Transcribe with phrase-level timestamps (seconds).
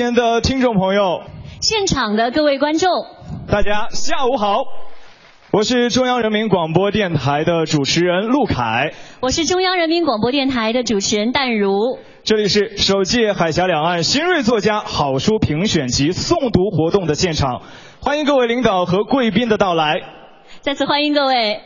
[0.00, 1.24] 前的听众朋友，
[1.60, 2.88] 现场的各位观众，
[3.46, 4.62] 大家下午好，
[5.52, 11.98] 我是中央人民广播电台的主持人陆凯，我是中央人民广播电台的主持人淡如。
[12.24, 17.60] 这里是首届海峡两岸新锐作家好书评选及诵读活动的现场，
[18.00, 20.00] 欢迎各位领导和贵宾的到来。
[20.62, 21.60] 再次欢迎各位。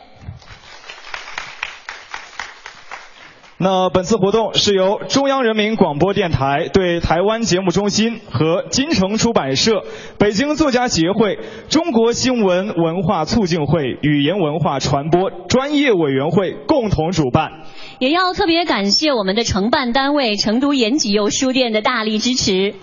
[3.57, 9.85] 那本次活动是由中央人民广播电台对台湾节目中心和金城出版社、
[10.19, 17.61] 北京作家协会、中国新闻文化促进会语言文化传播专业委员会共同主办。
[17.99, 22.75] 也要特别感谢我们的承办单位成都延吉佑书店的大力支持。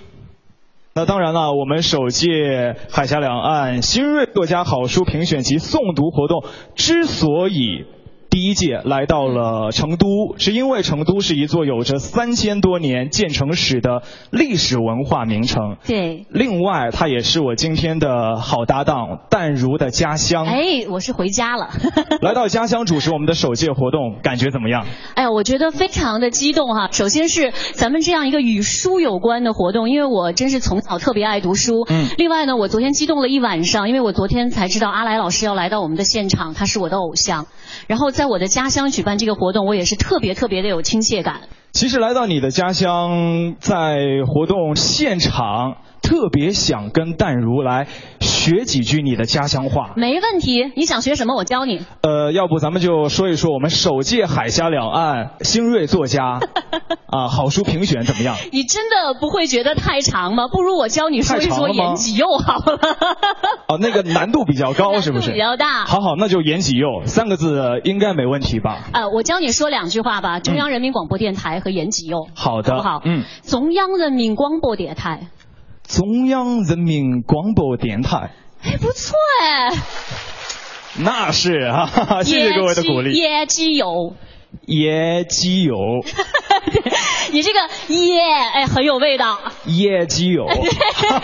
[0.95, 7.85] 那当然了，我们首届海峡两岸新锐作家好书评选及诵读活动之所以。
[8.33, 10.07] 第一届来到了成都，
[10.39, 15.77] 是因为成都是一座有着三千多年建成史的历史文化名城。
[15.87, 16.25] 对。
[16.31, 20.47] 另外，它也是我今天的好搭档淡如的家乡。
[20.47, 21.69] 哎，我是回家了。
[22.23, 24.87] 来到家乡主持我们的首届活动，感觉怎么样？
[25.15, 26.89] 哎呀，我觉得非常的激动哈。
[26.91, 31.85] 首先是咱们这样一个与书有关的活动，因为我真是从小特别爱读书。
[31.91, 32.07] 嗯。
[32.17, 37.45] 另外呢，我昨天激动了一晚上，因为我昨天才知道阿来老师要来到我们的现场，他是我的偶像。
[37.89, 41.41] 然后在在我的家乡举办这个活动，我也是特别特别的有亲切感。
[41.73, 45.79] 其实来到你的家乡，在活动现场。
[46.03, 47.87] 特别想跟淡如来
[48.21, 50.71] 学几句你的家乡话，没问题。
[50.77, 51.81] 你想学什么，我教你。
[52.03, 56.41] 呃，要不咱们就说一说我们首届海峡两岸新锐作家
[57.07, 58.37] 啊好书评选怎么样？
[58.53, 60.49] 你真的不会觉得太长吗？
[60.53, 62.79] 不如我教你说一说言几又好了。
[63.69, 65.31] 哦，那个难度比较高是不是？
[65.33, 65.85] 比较大。
[65.87, 68.89] 好好，那就言几又三个字应该没问题吧？
[68.93, 70.41] 呃，我教你说两句话吧。
[70.41, 72.27] 中央人民广播电台和言几又。
[72.35, 72.73] 好的。
[72.73, 73.03] 好不好？
[73.05, 73.23] 嗯。
[73.45, 75.29] 中央人民广播电台。
[75.87, 78.31] 中央人民广播电台，
[78.63, 79.71] 哎，不错哎，
[80.99, 81.91] 那是啊，
[82.25, 83.13] 谢谢各位的鼓励。
[83.13, 84.15] 业绩有，
[84.67, 85.75] 业绩有，
[87.33, 87.59] 你这个
[87.95, 88.21] 耶，
[88.55, 89.39] 哎，很有味道。
[89.67, 90.47] 耶基友，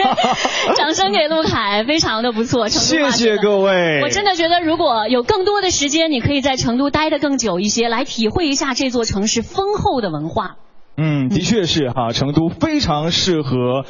[0.77, 2.69] 掌声给陆凯，非常的不错。
[2.69, 10.57] 谢谢各位，我真的觉得如果有更多的时间，你可以在成都待得更久一些，来体会一下这座城市丰厚的文化。
[10.97, 13.85] 嗯，的确是哈，成都非常适合。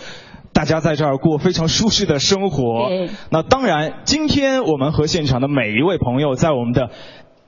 [0.59, 2.91] 大家在这儿过非常舒适的生活。
[3.31, 6.91] 那当然，今天我们和现场的每一位朋友，在我们的。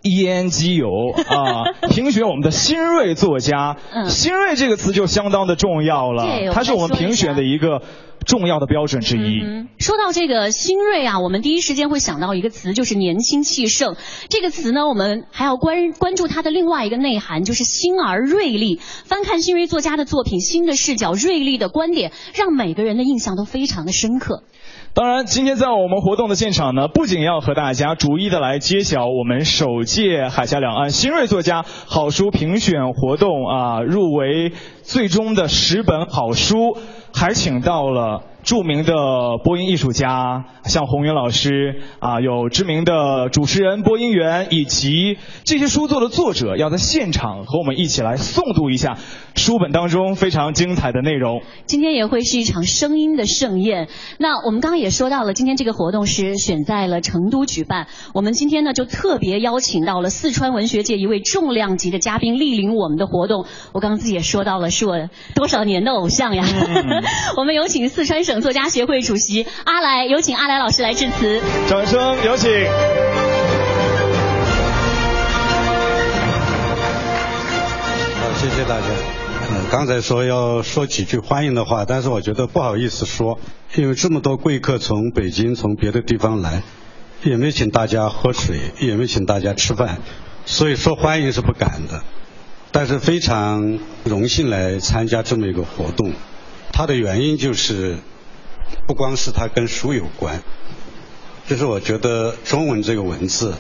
[0.03, 0.89] 烟机油
[1.29, 3.77] 啊，评选我们的新锐作家。
[4.09, 7.83] 新锐这个词就相当的重要了，它是我们评选的一个
[8.25, 9.41] 重要的标准之一。
[9.79, 13.97] 说到这个新锐啊，我们第一时间会想到一个词，就是年轻气盛。
[14.29, 18.81] 这个词呢，我们还要关关注它的另外一个内涵，就是新而锐利。
[19.05, 24.45] 翻看新锐作家的作品，新的视角、锐利的观点，让每个人的印象都非常的深刻。
[24.93, 34.53] 当然，今天在我们活动的现场呢，不仅要和大家逐一的来揭晓我们首届海峡两岸新锐作家好书评选活动啊入围
[34.83, 36.77] 最终的十本好书，
[37.15, 38.25] 还请到了。
[38.43, 38.95] 著名的
[39.45, 48.97] 播音艺术家，像洪云老师啊，有知名的主持人、播音员，以及这些书作的作者，要在现场和我们一起来诵读一下
[49.35, 51.43] 书本当中非常精彩的内容。
[51.67, 53.89] 今天也会是一场声音的盛宴。
[54.19, 57.89] 那我们刚刚也说到了，今天这个活动是选在了成都举办。
[58.15, 63.45] 我们今天呢，就特别邀请到了四川文学界一位重量级的嘉宾莅临我们的活动。
[63.73, 64.97] 我刚刚自己也说到了，是我
[65.35, 66.45] 多少年的偶像呀。
[67.37, 68.25] 我们有请四川。
[68.30, 71.43] 省省作家协会主席阿来，有请阿来老师来致辞。
[71.69, 72.49] 掌声有请。
[78.15, 78.87] 好，谢谢大家。
[79.51, 83.41] 嗯，刚才说要说几句欢迎的话，但是我觉得不好意思说，
[83.75, 86.63] 因为这么多贵客从北京、从别的地方来，
[87.25, 89.99] 也没请大家喝水，也没请大家吃饭，
[90.47, 92.01] 所以说欢迎是不敢的。
[92.71, 96.13] 但是非常荣幸来参加这么一个活动，
[96.73, 97.99] 它的原因就是。
[98.87, 100.43] 不光是它跟书有关，
[101.47, 103.55] 就是我觉得中文这个文字，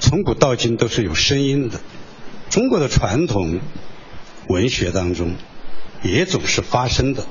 [0.00, 1.80] 从古到今都是有声音的。
[2.50, 3.60] 中国的传统
[4.48, 5.34] 文学当中，
[6.02, 7.26] 也总是发声的，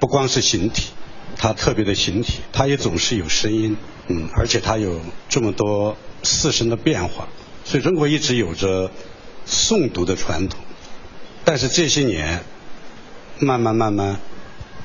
[0.00, 0.90] 不光是形体，
[1.36, 3.76] 它特别的形体，它也总是有声音，
[4.08, 7.28] 嗯，而且它有这么多四声的变化，
[7.64, 8.90] 所以中国一直有着
[9.46, 10.60] 诵读的传统。
[11.44, 12.44] 但是这些年，
[13.38, 14.20] 慢慢慢慢。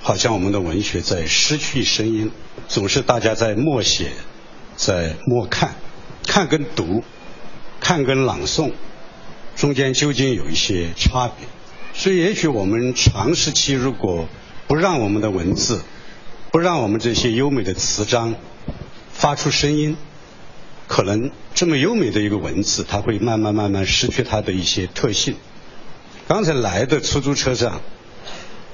[0.01, 2.31] 好像我们的文学在失去声音，
[2.67, 4.11] 总是大家在默写，
[4.75, 5.75] 在默看，
[6.25, 7.03] 看跟读，
[7.79, 8.71] 看跟朗诵，
[9.55, 11.47] 中间究竟有一些差别。
[11.93, 14.27] 所以，也许我们长时期如果
[14.67, 15.81] 不让我们的文字
[16.51, 18.35] 不让我们这些优美的词章
[19.11, 19.97] 发出声音，
[20.87, 25.35] 可能这么优美的一个文字，它会慢慢慢慢失去它的一些特性。
[26.27, 27.81] 刚才来的出租车上，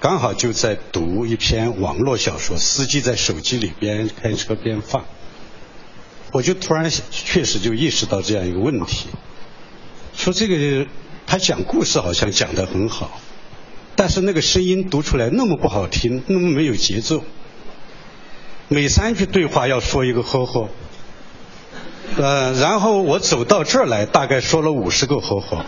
[0.03, 5.05] 刚好就在读一篇网络小说，司机在手机里边开车边放，
[6.33, 9.07] 我就突然确实就意识到这样一个问题，
[10.13, 10.87] 说这个
[11.25, 13.21] 他讲故事好像讲得很好，
[13.95, 17.23] 但是那个声音读出来那么不好听，那么没有节奏，
[18.67, 20.67] 每三句对话要说一个呵呵，
[22.17, 25.65] 呃，然后我走到这儿来，大概说了五十个呵呵。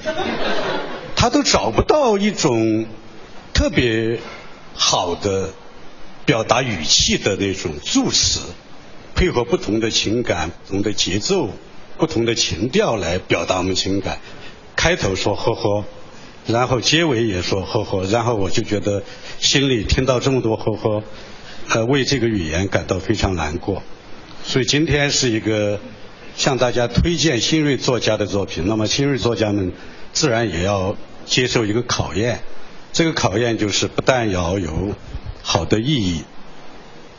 [1.16, 2.86] 他都找不到一种
[3.56, 4.20] 特别
[4.74, 5.50] 好的
[6.26, 8.42] 表达语气的那种助词，
[9.16, 11.50] 配合不同的情感、不同的节奏、
[11.98, 14.20] 不同的情调来表达我们情感。
[14.76, 15.86] 开头说呵呵，
[16.46, 19.02] 然后结尾也说呵呵，然后我就觉得
[19.40, 21.04] 心里听到这么多呵呵，
[21.70, 23.82] 呃，为这个语言感到非常难过。
[24.44, 25.80] 所以今天是一个
[26.36, 28.66] 向大家推荐新锐作家的作品。
[28.68, 29.72] 那么新锐作家们
[30.12, 30.98] 自然也要。
[31.28, 32.40] 接受一个考验，
[32.96, 34.96] 这个考验就是不但要有
[35.42, 36.24] 好的意义，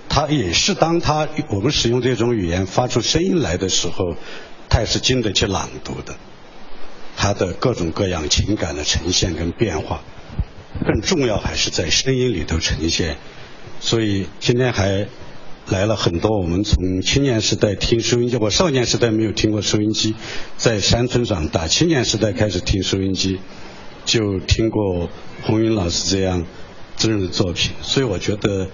[0.08, 4.16] 它也是当它我们使用这种语言发出声音来的时候，
[4.70, 6.14] 它也是经得起朗读的，
[7.14, 10.02] 它的各种各样情感的呈现跟变化，
[10.86, 13.18] 更重要还是在声音里头呈现。
[13.78, 15.06] 所以今天还
[15.68, 20.14] 来了很多我们从青年时代听收音机，我少年时代没有听过收音机，
[20.56, 23.38] 在山村长大，青年时代开始听收音机。
[24.06, 25.10] 就听过
[25.42, 26.44] 红云老师这样
[26.96, 28.68] 真人的作品，所以我觉得，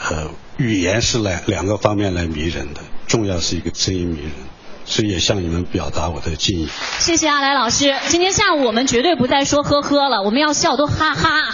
[0.00, 4.32] 呃，语言是来两个方面来迷人的，重要是一个声音迷人，
[4.84, 6.68] 所以也向你们表达我的敬意。
[6.98, 11.52] 谢谢阿来老师，今天下午我们绝对不再说呵呵了，我们要笑都哈哈。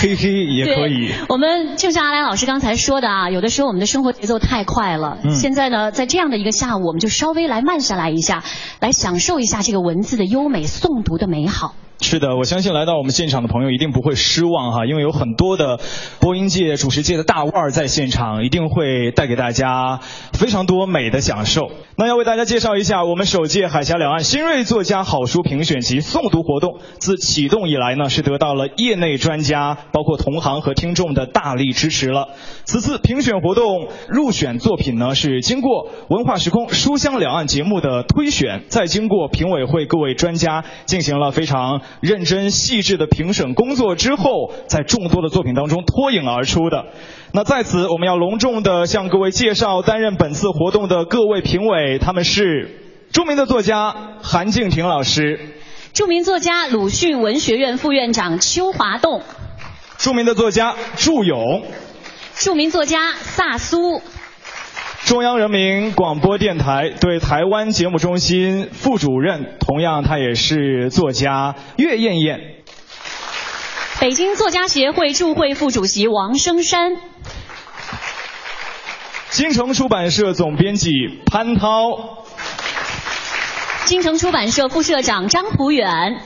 [0.00, 1.12] 嘿嘿也可以。
[1.28, 8.42] 我们就像阿来老师刚才说的啊，有的时候我们的生活节奏太快了，现在呢，在这样的一个下午，我们就稍微来慢下来一下，
[8.80, 11.74] 来享受一下这个文字的优美，诵读的美好。
[12.02, 15.78] 是的，我相信来到我们现场的朋友一定不会失望哈，因为有很多的
[16.18, 20.00] 播音界、主持界的大腕儿在现场，一定会带给大家
[20.32, 21.70] 非常多美的享受。
[21.96, 32.28] 那要为大家介绍一下，我们首届海峡两岸新锐作家好书评选及诵读活动，自启动以来呢，是得到了业内专家、包括同行和听众的大力支持了。
[32.64, 41.82] 此次评选活动入选作品呢，是经过文化时空书香两岸节目的推选，再经过评委会各位专家进行了非常。
[42.00, 46.86] 认真细致的评审工作之后，在众多的作品当中脱颖而出的。
[47.32, 52.80] 那在此，我们要隆重的向各位介绍担任本次活动的各位评委，他们是
[53.12, 55.40] 著名的作家韩静婷老师，
[55.92, 59.22] 著名作家鲁迅文学院副院长邱华栋，
[59.98, 61.64] 著名的作家祝勇，
[62.34, 64.00] 著名作家萨苏。
[65.06, 72.38] 中央人民广播电台对台湾节目中心副主任，同样他也是作家岳艳艳。
[73.98, 76.96] 北京作家协会驻会副主席王生山。
[79.30, 80.90] 京城出版社总编辑
[81.26, 82.24] 潘涛。
[83.86, 86.22] 京城出版社副社长张普远。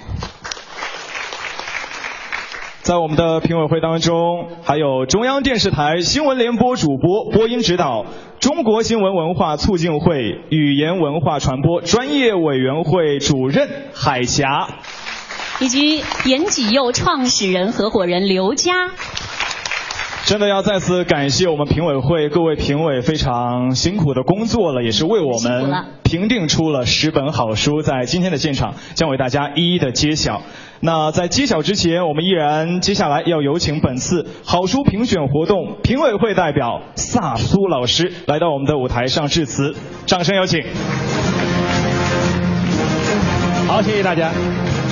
[2.85, 8.05] 在我们的评委会当中，还有中央电视台新闻联播主播、播音指导，
[8.41, 14.69] 中国新闻文化促进会语言文化传播专业委员会主任海霞，
[15.61, 18.91] 以及言几佑创始人合伙人刘佳。
[20.27, 30.41] 真的要再次感谢我们评委会各位评委非常辛苦的工作了，也是为我们评定出了十本好书，在今天的现场将为大家一一的揭晓。
[30.81, 39.75] 那在揭晓之前，我们依然接下来要有请本次好书评选活动评委会代表萨苏老师来到我们的舞台上致辞，
[40.07, 40.63] 掌声有请。
[43.69, 44.31] 好，谢谢大家。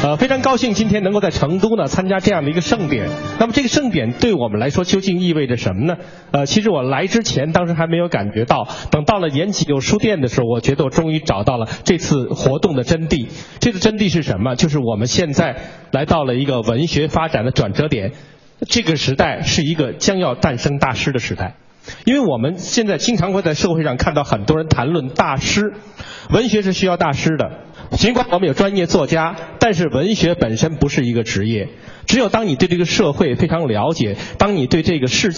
[0.03, 3.09] 呃，非常高兴今天能够在成都呢参加这样的一个盛典。
[3.39, 5.97] 那么这个盛典对我们来说究竟意味着什么呢？
[6.33, 13.29] 呃，其实我来之前当时还没有感觉到，等到了延吉有书店的时候，我觉得我终于找到了这次活动的真谛。
[13.61, 14.57] 这个真谛是什么？
[14.57, 15.57] 就是我们现在
[15.93, 18.11] 来到了一个文学发展的转折点，
[18.69, 21.55] 这个时代是一个将要诞生大师的时代。
[22.05, 25.75] 因为我们现在经常会在社会上看到很多人谈论大师，
[26.31, 27.51] 文学是需要大师的。
[27.97, 31.69] 尽管我们有专业作家，但是文学本身不是一个职业。
[32.07, 35.33] 只有当你对这个社会非常了解，当你对这个世，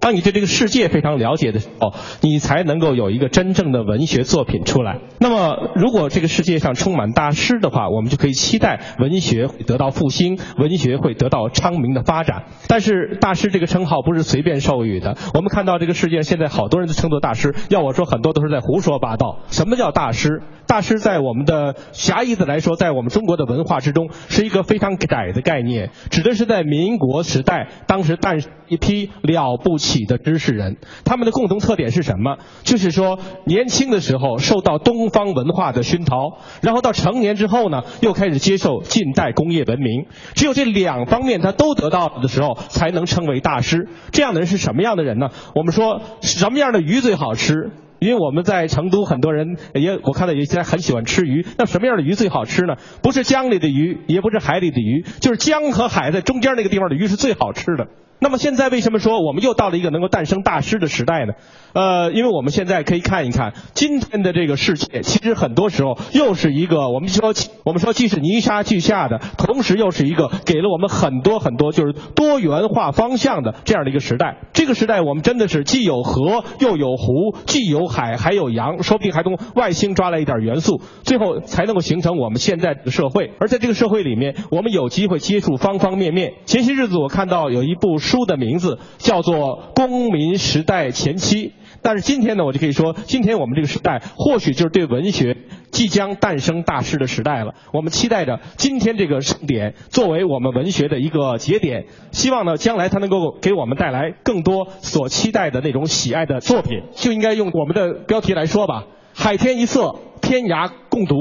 [0.00, 1.92] 当你对这个世界非常了解的时候，
[2.22, 4.98] 你才能够有一个真正的文学作品出来。
[5.18, 12.44] 那么，如果这个世界上充满大师的话，我们就可以期待文学会得到复兴，文学会得到昌明的发展。
[12.68, 15.16] 但是，大师这个称号不是随便授予的。
[15.34, 19.40] 我们看到这个世界现在好多人都称作大师，要我说，很多都是在胡说八道。
[19.48, 20.42] 什么叫大师？
[20.66, 25.79] 大师在我们的狭义的来说，在我们中国的文化之中，是一个非常窄的概念，
[26.10, 30.76] 指的是在民国时代，当时诞一批了不起的知识人。
[31.04, 32.36] 他们的共同特点是什么？
[32.62, 40.06] 就是说，年轻的时候受到东方文化的熏陶，然后到成年之后呢，又开始接受近代工业文明。
[40.34, 43.88] 只有这两方面他都得到了的时候，才能称为大师。
[44.12, 45.30] 这样的人是什么样的人呢？
[45.54, 47.70] 我们说什么样的鱼最好吃？
[48.00, 51.46] 因为我们在成都，很多人也我看到有些人很喜欢吃鱼。
[51.58, 52.74] 那什么样的鱼最好吃呢？
[53.02, 57.86] 不是江里的鱼，也不是海里的鱼，就是江和海在中间那个地方的鱼是最好吃的。
[58.22, 61.32] 那么现在为什么说我们又到了一个能够诞生大师的时代呢？
[61.72, 67.32] 呃，因为我们现在可以看一看今天的这个世界，其实很多时候又是一个我们说
[67.64, 74.36] 我们说既是泥沙俱下的，同时又是一个给了我们很多很多就是多元化方向的这样的一个时代。
[74.52, 83.32] 这个时代我们真的是既有河又有湖，既有海还有洋，说不定还从外星抓来一点元素，最后才能够形成我们现在的社会。
[83.40, 86.34] 而在这个社会里面，我们有机会接触方方面面。
[86.44, 87.98] 前些日子我看到有一部。
[88.10, 89.36] 书的名字叫做
[89.74, 91.48] 《公民时代前期》，
[91.80, 95.36] 但是今天呢，我就可以说，今天我们这个时代或许就是对文学
[95.70, 97.54] 即将诞生大师的时代了。
[97.72, 106.82] 我们期待着今天这个盛典作为我们文学的一个节点，希望呢，将来它能够给我们带来更多所期待的那种喜爱的作品。
[106.96, 111.14] 就应该用我们的标题来说吧：海天一色，天涯共读。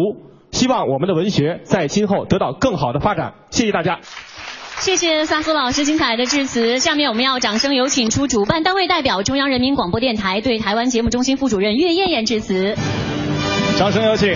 [0.52, 3.36] 希望我们的文学在今后得到更好的发展。
[3.52, 4.00] 谢谢大家。
[4.82, 6.80] 谢谢萨苏老师精彩的致辞。
[6.80, 12.78] 下面我们要掌声有请出主办单位代表中央人民广播电台对台湾节目中心副主任岳艳艳致辞。
[13.78, 14.34] 掌声有请。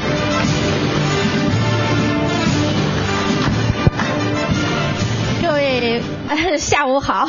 [5.41, 6.22] 各位。
[6.57, 7.27] 下午好，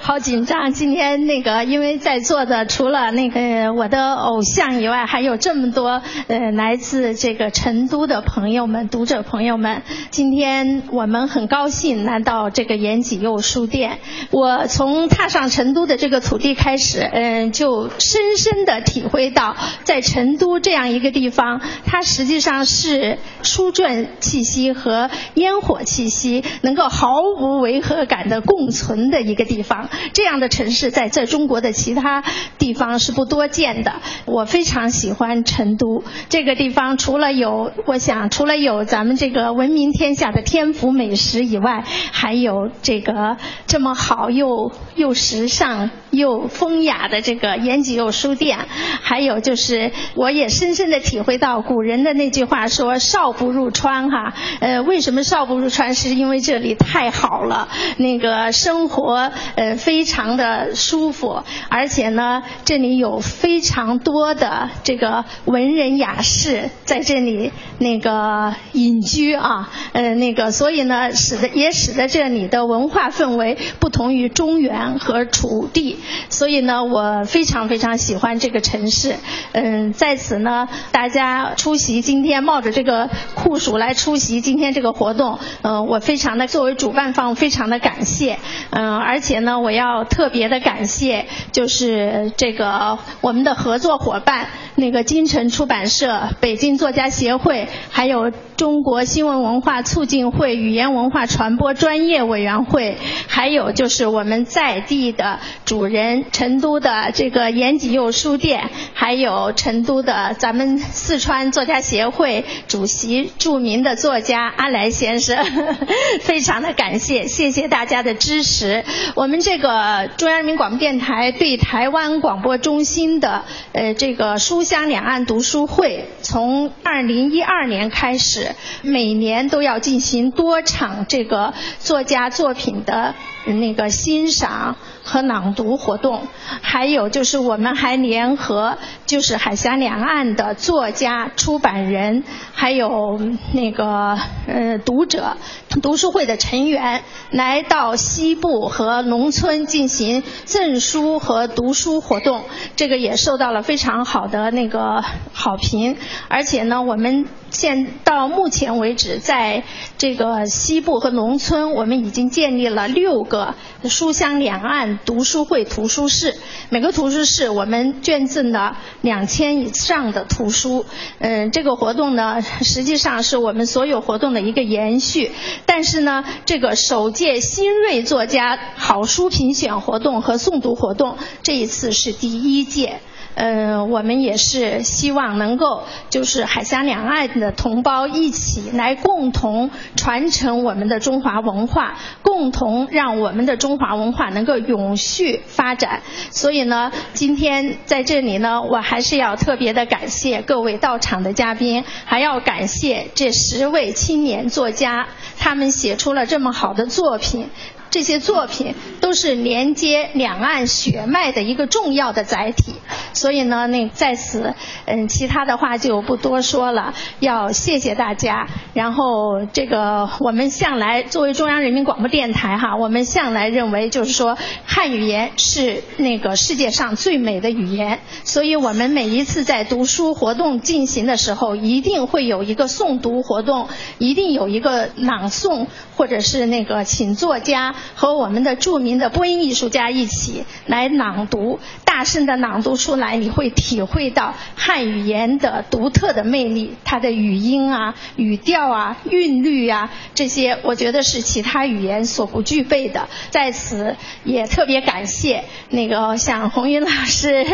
[0.00, 0.72] 好紧张。
[0.72, 9.82] 今天那个，因为在座的除了那个我的偶像以外，还有这么多呃来自这个成都的朋友们、读者朋友们。
[10.10, 13.98] 今天我们很高兴来到这个延吉佑书店。
[14.30, 28.35] 我从踏上成都的这个土地开始，嗯，就深深的体会到，在成都这样一个地方，它实际上是书卷气息和烟火气息能够毫无违和感的。
[28.40, 32.22] 共存的一个地方，这样的城市在在中国的其他
[32.58, 33.94] 地方是不多见的。
[34.24, 48.58] 我非常喜欢成都这个地方，除了有我想除了有咱们这个闻名天下的天府美食以外，还有这个这么好又又时尚又风雅的这个延吉又书店，
[49.02, 55.94] 还有就是我也深深的体会到古人的那句话说“少不入川”哈，呃，为什么少不入川？
[55.94, 58.25] 是因为这里太好了，那个。
[58.26, 79.14] 个生活呃非常的舒服，而且呢，这里有非常多的这个文人雅士在这里那个隐居啊，呃那个所以呢，使得也使得这里的文化氛围不同于中原和楚地，所以呢，我非常非常喜欢这个城市。
[79.52, 88.15] 嗯，在此呢，大家出席今天冒着这个酷暑来出席今天这个活动，嗯，我非常的作为主办方非常的感谢。
[88.16, 88.38] 谢，
[88.70, 102.96] 嗯，而且呢，我要特别的感谢，就是这个我们的合作伙伴，那个金城出版社、北京作家协会，还有中国新闻文化促进会语言文化传播专业委员会，
[103.28, 115.36] 还有就是我们在地的主人，成都的这个延吉佑书店，还有成都的咱们四川作家协会主席、著名的作家阿来先生，
[116.22, 118.05] 非常的感谢，谢谢大家。
[118.06, 118.84] 的支持，
[119.14, 133.14] 我们这个中央人民广播电台对台湾广播中心的呃这个书香两岸读书会，从二零一二年开始，每年都要进行多场这个作家作品的
[133.54, 134.76] 那个欣赏。
[135.08, 136.22] 和朗读活动，
[136.62, 138.76] 还有就是我们还联合
[139.06, 143.16] 就是海峡两岸的作家、出版人，还有
[143.52, 145.36] 那个呃读者、
[145.80, 152.42] 读书会的成员，来到西部和农村进行赠书和读书活动，
[152.74, 159.64] 这个也受到了非常好的那个好评，而且呢，我们现到目前为止，在
[159.98, 166.34] 这个西部和农村，我们已经建立了六个书香两岸读书会图书室。
[166.68, 170.84] 每个图书室我们捐赠了两千以上的图书。
[171.18, 175.32] 嗯，这个活动呢，实际上是我们所有活动的一个延续。
[175.64, 183.00] 但是呢，这个首届新锐作家好书评选活动和诵读活动，这一次是第一届。
[183.36, 196.00] 呃，我们也是希望能够，就是海峡两岸的同胞一起来共同传承我们的中华文化，共同让我们的中华文化能够永续发展。
[196.30, 207.50] 所以呢，今天在这里呢，我还是要特别的感谢各位到场的嘉宾，还要感谢这十位青年作家，他们写出了这么好的作品。
[207.90, 212.74] 这些作品都是连接两岸血脉的一个重要的载体，
[213.12, 214.54] 所以呢，那在此，
[214.86, 216.92] 嗯，其他的话就不多说了。
[217.20, 218.46] 要谢谢大家。
[218.74, 235.66] 然后这个我们向来作为中央人民广播电台哈，我们向来认为就是说汉语言是那个世界上最美的语言，所以我们每一次在读书活动进行的时候，一定会有一个诵读活动，一定有一个朗诵，
[235.96, 237.75] 或者是那个请作家。
[237.94, 253.08] 和我们的著名的播音艺术家一起来朗读，大声的朗读出来，你会体会到汉语言的独特的魅力，它的语音啊、语调啊、韵律啊这些，我觉得是其他语言所不具备的。
[253.30, 257.44] 在此也特别感谢那个像红云老师，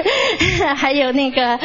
[0.76, 1.58] 还有那个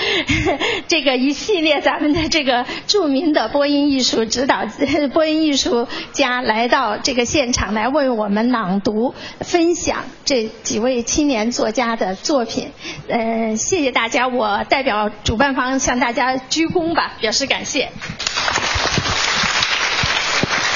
[0.87, 4.65] 这个一系列咱们的这个著名的播音艺术指导、
[5.13, 8.46] 播音艺术家来到这个现场来为我们。
[8.49, 12.71] 朗读分享这几位青年作家的作品，
[13.07, 17.89] 呃，谢谢大家，我代表主办方向大家鞠躬吧，表示感谢。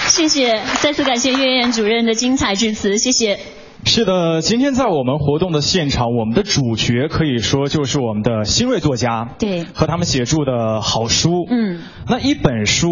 [0.08, 3.40] 谢谢，再次感谢岳燕主任的精彩致辞，谢谢。
[3.84, 12.92] 是的，今天在我们活动的现场，我们的主角可以说就是我们的新锐作家，对，和他们写著的好书，嗯，那一本书。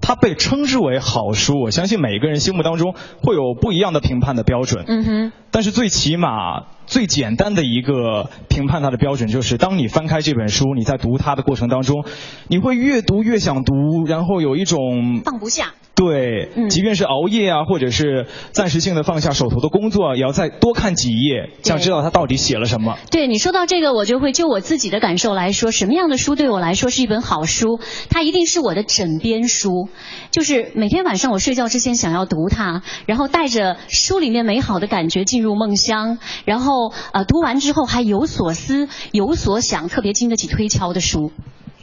[0.00, 4.84] 它被称之为好书，我相信每个人心目当中会有不一样的评判的标准。
[4.86, 5.32] 嗯哼。
[5.50, 12.04] 但是最起码最简单的一个评判它的标准就是，当你翻开这本书，你在读它的过程当中，
[12.48, 15.74] 你会越读越想读，然后有一种放不下。
[15.94, 22.98] 对，即便是熬夜啊，或者是暂时性的放下手头的工作，也要再多看几页，想知道他到底写了什么。
[23.12, 27.78] 对你说到这个，我就会就我自己的感受来说，什么样的书对我来说是一本好书？
[28.10, 29.88] 它一定是我的枕边书，
[30.32, 41.30] 就是每天晚上我睡觉之前想要读它，然后带着书里面美好的感觉进入梦乡，然后呃读完之后还有所思、有所想，特别经得起推敲的书。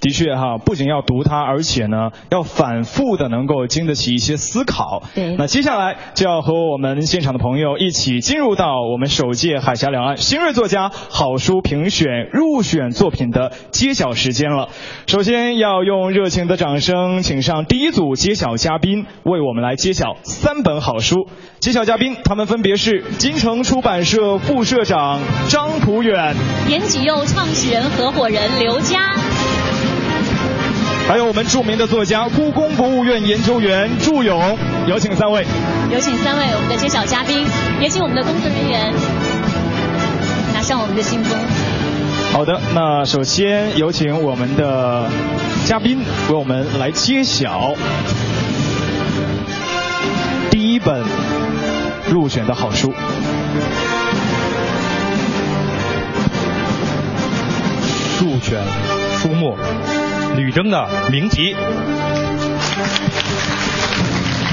[0.01, 5.03] 的确哈，不仅要读它，而且呢，要反复的能够经得起一些思考。
[5.13, 5.35] 对。
[5.37, 14.69] 那接下来就要和我们现场的朋友一起进入到我们首届海峡两岸新锐作家好书评选入选作品的揭晓时间了。
[15.05, 21.27] 首先要用热情的掌声，请上第一组揭晓嘉宾，为我们来揭晓三本好书。
[21.59, 26.35] 揭晓嘉宾，他们分别是金城出版社副社长张普远，
[26.67, 29.11] 严启佑创始人合伙人刘佳。
[31.07, 35.45] 还有我们著名的作家、故宫博物院研究员祝勇，有请三位。
[35.91, 37.45] 有请三位我们的揭晓嘉宾，
[37.81, 38.93] 也请我们的工作人员
[40.53, 41.37] 拿上我们的信封。
[42.31, 45.09] 好的，那首先有请我们的
[45.65, 47.73] 嘉宾为我们来揭晓
[50.49, 51.03] 第一本
[52.09, 52.93] 入选的好书。
[58.21, 58.61] 入选
[59.17, 59.57] 书目。
[60.35, 61.55] 吕征的名集，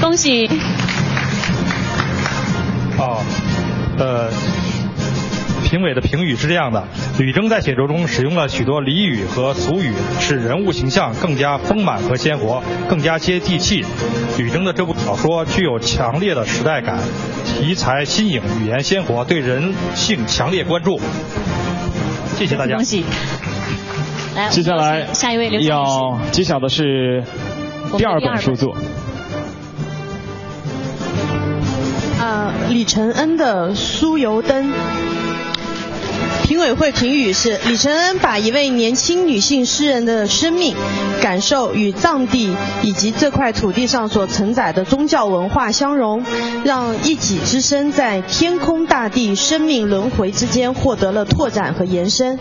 [0.01, 0.49] 恭喜！
[2.97, 3.23] 哦，
[3.97, 4.29] 呃，
[5.63, 6.85] 评委的评语是这样的：
[7.17, 13.85] 吕征在写作中使用了许多俚语和俗语，使人物形象更加丰满和鲜活，更加接地气。
[14.37, 16.97] 吕征的这部小说具有强烈的时代感，
[17.45, 20.99] 题材新颖，语言鲜活，对人性强烈关注。
[22.37, 22.75] 谢谢大家。
[22.75, 23.03] 恭喜！
[24.47, 27.23] 接下来，下一位要揭晓的是
[27.97, 28.75] 第二本书作。
[32.19, 34.67] 啊，李承恩的《酥油灯》。
[36.43, 40.75] 评委会评语是：李承恩把一位年轻女性诗人的生命
[41.21, 46.23] 感受与藏地以及这块土地上所承载的宗教文化相融，
[46.63, 52.39] 让一己之身在天空大地、生命轮回之间获得了拓展和延伸。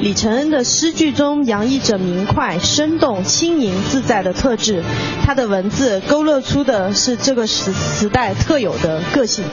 [0.00, 4.82] 李承恩的诗句中洋溢着明快、生动、轻盈、自在的特质，
[5.26, 9.44] 他的文字勾勒出的是这个时时代特有的个性。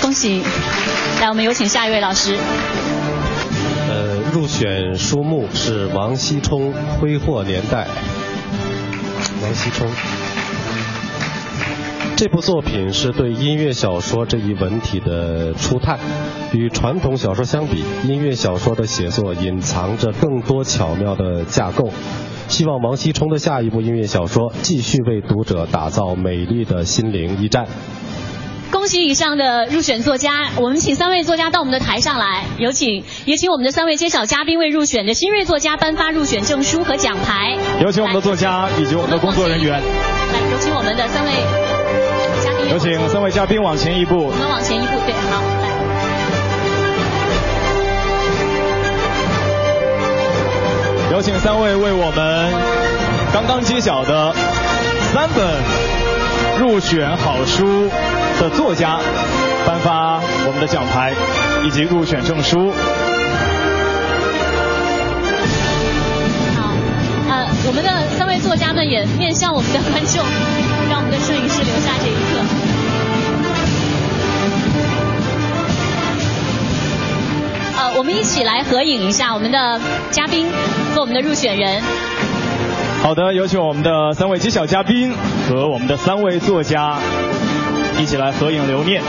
[0.00, 0.42] 恭喜！
[1.20, 2.36] 来，我们有请下一位老师。
[3.90, 7.84] 呃，入选书目是王羲冲《挥霍年代》。
[9.42, 9.88] 王羲冲。
[12.18, 16.00] 这部作品是对音乐小说这一文体的初探。
[16.52, 21.92] 与传统小说相比，音乐小说的写作隐藏着更多巧妙的架构。
[22.48, 27.68] 希望王西冲的下一部音乐小说继续为读者打造美丽的心灵驿站。
[28.72, 37.56] 恭喜以上的入选作家，我们请三位作家到我们的台上来，有请，也请我们的三位揭晓嘉宾为入选的新锐作家颁发入选证书和奖牌。
[37.80, 39.80] 有请我们的作家以及我们的工作人员。
[39.80, 41.67] 来，有请我们的三位。
[42.70, 44.26] 有请三位嘉宾往前一步。
[44.26, 45.68] 我们往前一步，对，好，来。
[51.12, 52.52] 有请三位为我们
[53.32, 54.34] 刚刚揭晓的
[55.12, 55.56] 三本
[56.60, 57.90] 入选好书
[58.38, 59.00] 的作家
[59.66, 61.14] 颁发我们的奖牌
[61.64, 62.70] 以及入选证书。
[66.54, 66.74] 好，
[67.30, 70.22] 呃，我们的三位作家们也面向我们的观众。
[70.88, 72.40] 让我们的摄影师留下这一刻。
[77.98, 79.80] 我们一起来合影一下，我们的
[80.12, 80.46] 嘉宾
[80.94, 81.82] 和我们的入选人。
[83.02, 85.12] 好的，有请我们的三位揭晓嘉宾
[85.48, 87.00] 和我们的三位作家
[87.98, 89.02] 一起来合影留念。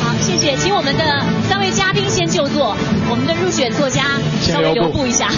[0.00, 2.76] 好，谢谢，请我们的三位嘉宾先就座，
[3.10, 4.04] 我们的入选作家
[4.42, 5.28] 稍微留步一下。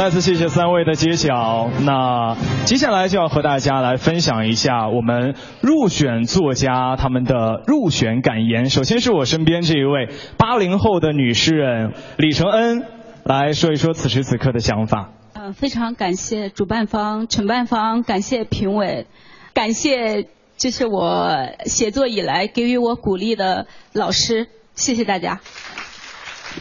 [0.00, 1.68] 再次谢谢三位的揭晓。
[1.82, 2.34] 那
[2.64, 8.70] 接下来就要和大家来分享一下我们入选作家他们的入选感言。
[8.70, 10.08] 首先是我身边这一位
[10.38, 12.82] 八零后的女诗人李承恩，
[13.24, 15.10] 来说一说此时此刻的想法。
[15.34, 19.06] 呃，非常感谢主办方、承办方，感谢评委，
[19.52, 21.30] 感谢这是我
[21.66, 25.40] 写作以来给予我鼓励的老师，谢谢大家。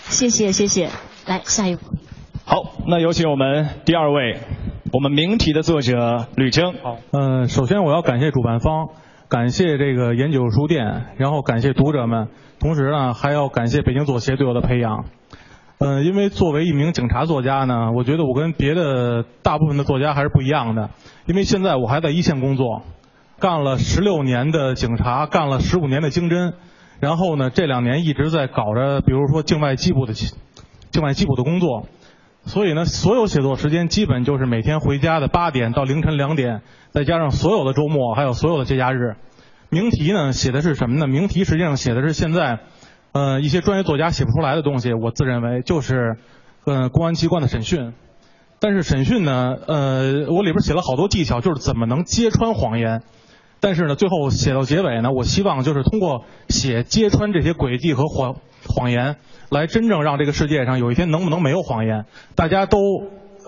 [0.09, 0.89] 谢谢谢谢，
[1.25, 1.85] 来下一步。
[2.51, 4.39] 好，那有请我们第二位，
[4.91, 6.73] 我们名题的作者吕征。
[6.81, 8.87] 好，嗯，首先我要感谢主办方，
[9.29, 15.05] 感谢这个研究书店，然后感谢读者们，同时呢还要感谢北京作协对我的培养。
[15.77, 20.89] 嗯，因为作为一名警察作家呢，我觉得我跟别的大部分的作家还是不一样的，
[21.27, 22.81] 因为现在我还在一线工作，
[23.37, 26.53] 干了十六年的警察，干了十五年的经侦，
[26.99, 31.85] 然后呢这两年一直在搞着，比如说境外缉捕的境外缉捕的工作。
[32.45, 39.15] 所以呢，所有写作时间基本就是每天回家的八点到凌晨两点，再加上所有的周末，还有所有的节假日。
[39.69, 41.05] 名题呢写的是什么呢？
[41.05, 42.59] 名题实际上写的是现在，
[43.11, 44.93] 呃，一些专业作家写不出来的东西。
[44.93, 46.17] 我自认为就是，
[46.65, 47.93] 呃，公安机关的审讯。
[48.59, 53.03] 但是审讯呢，呃，我里边写了好多技巧，就是怎么能揭穿谎言。
[53.61, 58.37] 但是呢，最后写到结尾呢，我希望就是通过写揭穿这些诡计和谎
[58.69, 59.17] 谎言。
[59.49, 62.05] 来真正让这个世界上有一天能不能没有谎言？
[62.35, 62.79] 大家都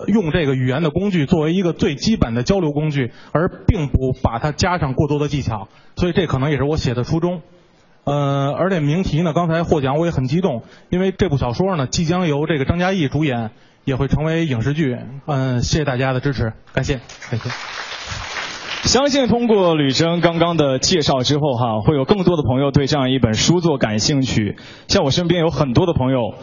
[0.08, 5.68] 用这个语言的工具作为一个最基本的交流工具，而并不把它加上过多的技巧。
[5.94, 7.40] 所以这可能也是我写的初衷。
[8.04, 13.52] 呃，而且名题呢，刚才获奖我也很激动，因为这部小说呢即将由这个张嘉译主演，
[13.84, 14.98] 也会成为影视剧。
[15.26, 18.31] 嗯，谢谢大家的支持，感谢，感谢。
[18.82, 24.56] 相信通过吕征刚刚的介绍之后，哈，会有更多的朋友对这样一本书作感兴趣。
[24.88, 26.34] 像我身边有很多的朋友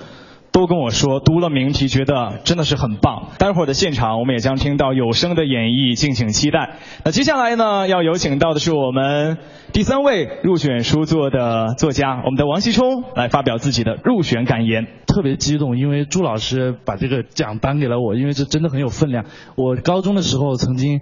[0.54, 3.28] 都跟我说，读了名题觉得真的是很棒。
[3.38, 6.78] 待会儿的现场我们也将听到有声的演绎，敬请期待。
[7.04, 9.38] 那接下来呢，要有请到的是我们
[9.74, 14.88] 第三位入选书作的作家，我们的王羲冲来发表自己的入选感言。
[15.06, 19.26] 特别激动，因为朱老师把这个奖颁给了我，因为这真的很有分量。
[19.58, 21.02] 我高中的时候曾经。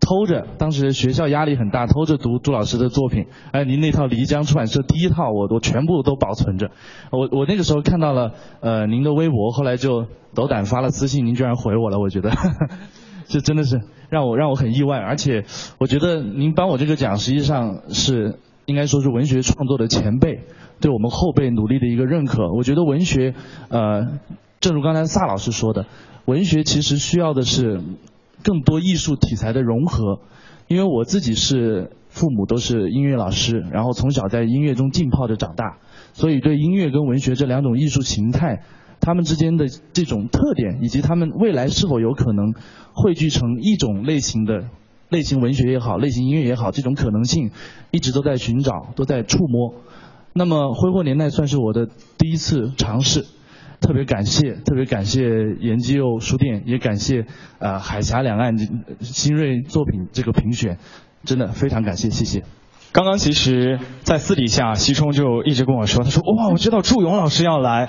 [0.00, 3.26] 偷着，当时学校压力很大，偷着读朱老师的作品。
[3.52, 6.70] 哎，您那套漓江出版社第一套，我我全部都保存着。
[7.12, 12.32] 我我那个时候看到了呃您的微博，后来就斗胆发了私信，您居然回我了，我觉得
[13.28, 14.98] 这真的是让我让我很意外。
[14.98, 15.44] 而且
[15.78, 20.40] 我觉得您颁我这个奖，实际上是应该说是文学创作的前辈
[20.80, 22.50] 对我们后辈努力的一个认可。
[22.52, 23.34] 我觉得文学
[23.68, 24.08] 呃，
[24.60, 25.86] 正如刚才萨老师说的，
[26.24, 27.80] 文学其实需要的是。
[28.42, 30.20] 更多艺术题材的融合，
[30.68, 35.78] 因为我自己是父母都是音乐老师，然后从小在音乐中浸泡着长大，
[36.12, 38.62] 所以对音乐跟文学这两种艺术形态，
[39.00, 42.54] 他们之间的这种特点，以及他们未来是否有可能
[42.92, 44.64] 汇聚成一种类型的
[45.08, 47.50] 类型文学也好，类型音乐也好，这种可能性
[47.90, 49.74] 一直都在寻找，都在触摸。
[50.32, 53.26] 那么《挥霍年代》算是我的第一次尝试，
[53.80, 55.22] 特别感谢，特别感谢
[55.60, 57.26] 研究书店，也感谢
[57.58, 58.56] 呃海峡两岸
[59.00, 60.78] 新锐作品这个评选，
[61.24, 62.44] 真的非常感谢，谢谢。
[62.92, 67.88] 刚刚其实，在私底下，西冲就一直跟我说，他说哇，我知道祝勇老师要来。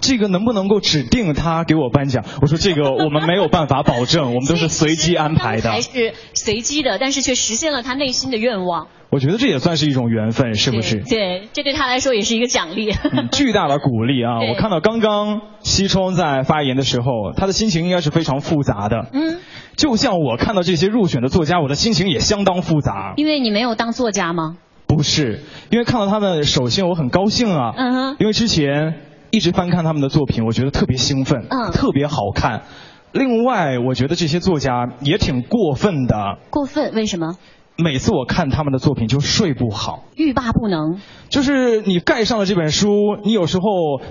[0.00, 2.24] 这个能不能够指定他给我颁奖？
[2.42, 5.70] 我说这个我们没有办法保证，我们都是随机安排的。
[5.70, 8.88] 还是随机的，但是却实现了他内心的愿望。
[9.10, 10.96] 我觉得这也算是一种缘分，是不是？
[11.04, 12.92] 对，这对他来说也是一个奖励。
[13.30, 14.40] 巨大的鼓励啊！
[14.50, 19.06] 我看到刚刚西冲在发言的时候，他的心情应该是非常复杂的。
[19.12, 19.38] 嗯。
[19.76, 23.12] 就像我看到这些入选的作家，我的心情也相当复杂。
[23.16, 24.56] 因为你没有当作家吗？
[24.88, 27.72] 不是，因为看到他们，首先我很高兴啊。
[27.76, 28.16] 嗯哼。
[28.18, 28.94] 因为之前
[29.34, 32.62] 一直翻看他们的作品，我觉得特别兴奋，嗯，特别好看。
[33.10, 36.38] 另外，我觉得这些作家也挺过分的。
[36.50, 36.94] 过分？
[36.94, 37.36] 为什么？
[37.76, 41.00] 每次我看他们的作品就睡不好，欲罢不能。
[41.28, 42.88] 就是你盖上了这本书，
[43.24, 43.64] 你有时候，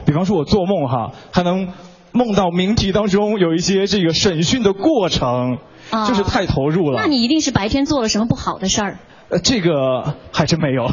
[0.05, 1.69] 比方说我做梦哈，还能。
[2.15, 5.57] 梦到名题当中有一些这个审讯的过程，
[6.07, 7.01] 就是太投入了。
[7.01, 8.99] 那你一定是白天做了什么不好的事儿。
[9.29, 10.87] 呃，这个还真没有。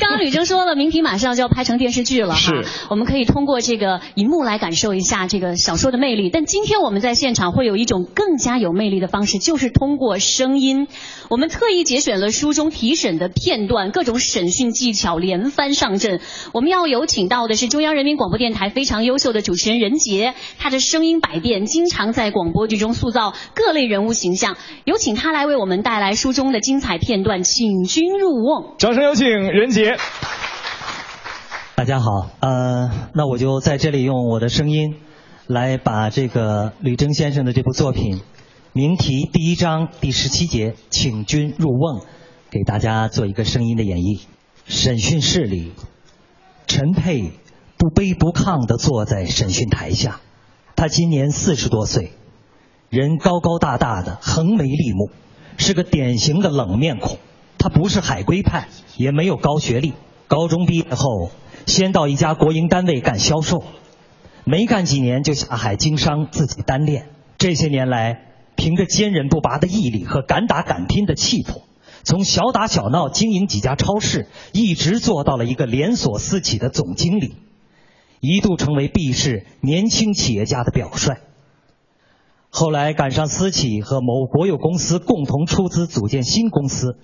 [0.00, 6.30] 刚刚吕征说了，名题马上就要拍成电视剧了，是，我们可以通过这个荧幕来感受一下这个小说的魅力。
[6.30, 10.88] 但今天我们在现场会有一种更加有魅力的方式，就是通过声音。
[11.28, 16.20] 我们特意节选了书中提审的片段，各种审讯技巧连番上阵。
[16.54, 24.56] 我们要有请到的是中央人民广播电台非常优秀的主持人任杰，他的声音百变，经常在广播剧中塑造各类人物形象。
[24.84, 26.98] 有请他来为我们带来书中的精彩。
[27.02, 28.76] 片段，请君入瓮。
[28.78, 29.96] 掌声有请任杰。
[31.74, 34.94] 大家好，呃，那我就在这里用我的声音
[35.48, 38.20] 来把这个吕征先生的这部作品
[38.72, 42.06] 名题第一章第十七节“请君入瓮”
[42.48, 44.20] 给大家做一个声音的演绎。
[44.68, 45.72] 审讯室里，
[46.68, 47.32] 陈佩
[47.76, 50.20] 不卑不亢地坐在审讯台下，
[50.76, 52.12] 他今年四十多岁，
[52.88, 55.10] 人高高大大的，横眉立目。
[55.58, 57.18] 是个典型的冷面孔，
[57.62, 59.92] 他不是海归派，也没有高学历。
[60.26, 61.30] 高中毕业后，
[61.64, 63.62] 先到一家国营单位干销售，
[64.42, 67.10] 没干几年就下海经商，自己单练。
[67.38, 68.22] 这些年来，
[68.56, 71.62] 凭着坚韧不拔的毅力和敢打敢拼的气魄，
[72.02, 77.36] 从小打小闹经营几家超市，一直做到了一个连锁私企的总经理，
[78.18, 81.18] 一度成为 B 市年轻企业家的表率。
[82.50, 86.98] 后来赶上私企和某国有公司共同出资组建新公司，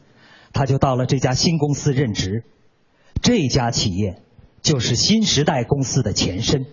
[0.53, 2.45] 他就到了这家新公司任职。
[3.23, 4.23] 这家企业
[4.63, 6.67] 就是新时代公司的前身。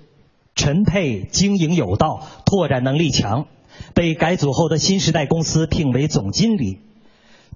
[0.55, 3.47] 陈佩经营有道，拓展能力强，
[3.93, 6.79] 被改组后的新时代公司聘为总经理，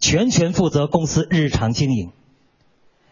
[0.01, 2.11] 全权负责公司日常经营。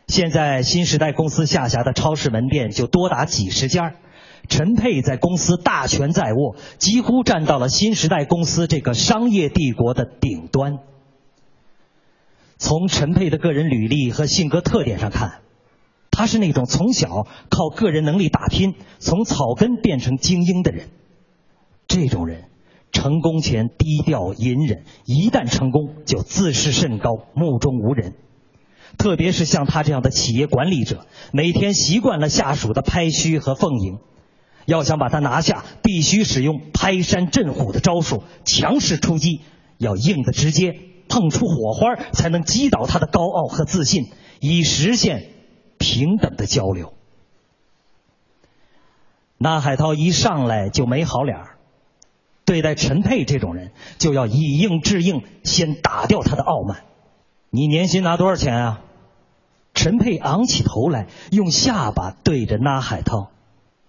[0.07, 3.95] 现在新时代公司下辖的超市门店就多达几十家。
[4.49, 10.79] 陈佩在公司大权在握，几乎站到了新时代公司这个商业帝国的顶端。
[12.57, 15.41] 从陈佩的个人履历和性格特点上看，
[16.11, 20.89] 他是那种从小靠个人能力打拼，从草根变成精英的人。
[21.87, 22.45] 这种人
[22.91, 28.13] 成功前低调隐忍，一旦成功就自视甚高，目中无人。
[28.97, 33.99] 特别是像他这样的企业管理者，每天习惯了下属的拍虚和奉迎。
[34.65, 39.41] 要想把他拿下，必须使用拍山震虎的招数，强势出击，
[39.77, 40.75] 要硬的直接，
[41.07, 45.29] 碰出火花，才能击倒他的高傲和自信，以实现
[45.77, 46.93] 平等的交流。
[49.37, 51.57] 那海涛一上来就没好脸儿，
[52.43, 56.83] 对待陈佩这种人，就要以硬制硬，先打掉他的傲慢。
[57.49, 58.81] 你年薪拿多少钱啊？
[59.73, 63.29] 陈佩昂起头来，用下巴对着那海涛。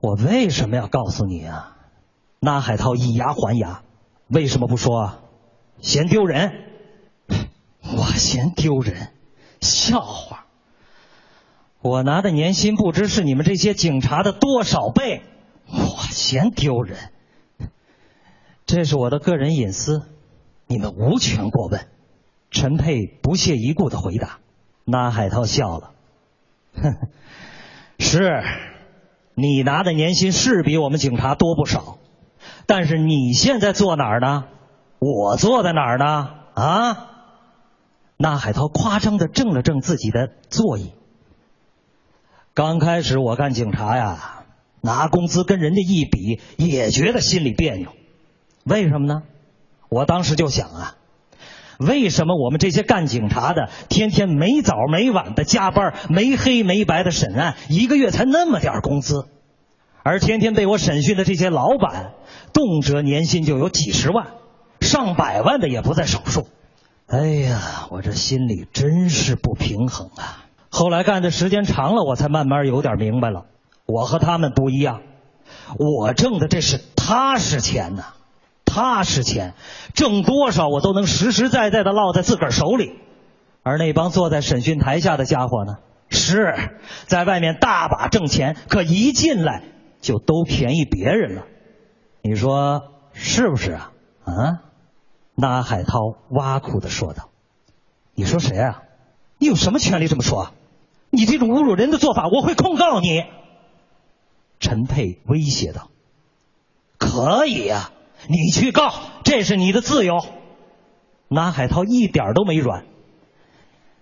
[0.01, 1.77] 我为什么要告诉你啊？
[2.41, 3.83] 那海涛以牙还牙，
[4.29, 5.19] 为什么不说啊？
[5.81, 6.53] 嫌丢人？
[8.09, 9.09] 我嫌丢人？
[9.61, 10.47] 笑话！
[11.81, 15.23] 我拿的年薪不知是你们这些警察的多少倍？
[15.67, 16.97] 我嫌丢人？
[18.67, 20.03] 这是我的个人隐私，
[20.67, 21.87] 你们无权过问。
[22.51, 24.39] 陈佩不屑一顾的回答。
[24.85, 25.91] 那海涛笑了，
[26.75, 26.95] 哼，
[27.99, 28.43] 是。
[29.35, 31.99] 你拿的年薪是比我们警察多不少，
[32.67, 34.47] 但是你现在坐哪儿呢？
[34.99, 36.31] 我坐在哪儿呢？
[36.55, 37.08] 啊？
[38.21, 40.93] 那海涛夸张的正了正自己的座椅。
[42.53, 44.45] 刚开始我干警察呀，
[44.81, 47.93] 拿工资跟人家一比，也觉得心里别扭。
[48.65, 49.23] 为什么呢？
[49.89, 50.97] 我当时就想啊，
[51.79, 59.29] 为什么我们这些干警察的，天天没早没晚的加班，没黑没白的审案，一个月才那么点工资？
[60.03, 62.15] 而天天被我审讯的这些老板，
[62.53, 64.27] 动辄年薪就有几十万、
[64.81, 66.49] 上百万的也不在少数。
[67.09, 70.45] 哎呀，我这心里真是不平衡啊！
[70.69, 73.47] 后来干的时间长了，我才慢慢有点明白了，
[73.87, 75.01] 我和他们不一样，
[75.79, 78.05] 我挣的这是踏实钱呐。
[78.67, 79.55] 踏实钱，
[79.95, 82.93] 挣多少我都能实实在在的落在自个儿手里，
[83.63, 85.79] 而那帮坐在审讯台下的家伙呢，
[86.11, 86.55] 是
[87.07, 89.63] 在外面大把挣钱，可一进来
[90.03, 91.47] 就都便宜别人了，
[92.21, 92.83] 你说
[93.15, 93.93] 是不是啊？
[94.27, 94.61] 啊？
[95.41, 97.29] 那海涛挖苦的说道
[98.13, 98.83] ：“你说谁啊？
[99.39, 100.51] 你有什么权利这么说？
[101.11, 103.23] 你这种侮辱人的做法，我会控告你。”
[104.59, 105.91] 陈佩威胁道
[106.99, 107.93] ：“可以呀。”
[108.29, 110.19] 你去告，这是你的自由。
[111.29, 112.85] 那海涛一点都没软。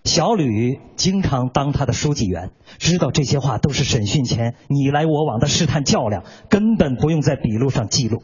[0.04, 8.22] 小吕经常当他的书记员，知道这些话都是审讯前你来我往的试探较量，根本不用在笔录上记录。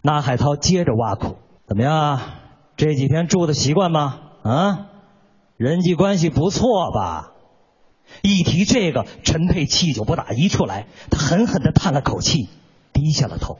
[0.00, 2.20] 那海涛接着挖苦：“怎么样？
[2.76, 4.20] 这几天住的习惯吗？
[4.42, 4.86] 啊，
[5.56, 7.30] 人际关系不错吧？”
[8.22, 12.48] 一提这个，陈佩气就不打一处来，他狠狠的叹了口气，
[12.92, 13.58] 低下了头。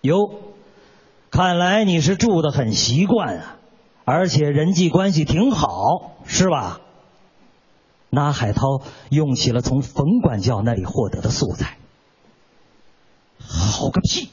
[0.00, 0.30] 哟，
[1.30, 3.56] 看来你是住的很习惯啊，
[4.04, 6.80] 而且人际关系挺好，是吧？
[8.08, 8.80] 那海涛
[9.10, 11.76] 用起了从冯管教那里获得的素材。
[13.38, 14.30] 好个屁！